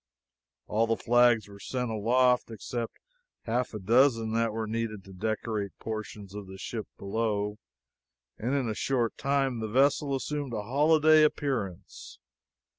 [0.65, 2.97] All the flags were sent aloft except
[3.43, 7.59] half a dozen that were needed to decorate portions of the ship below,
[8.35, 12.17] and in a short time the vessel assumed a holiday appearance.